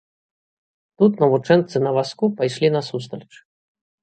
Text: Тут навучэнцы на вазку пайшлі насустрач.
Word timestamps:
Тут 1.01 1.11
навучэнцы 1.23 1.75
на 1.85 1.91
вазку 1.99 2.31
пайшлі 2.41 2.73
насустрач. 2.79 3.25